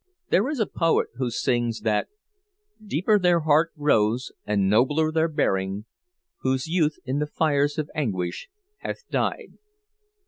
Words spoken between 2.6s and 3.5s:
"Deeper their